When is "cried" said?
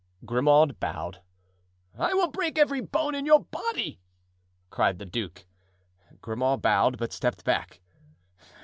4.71-4.97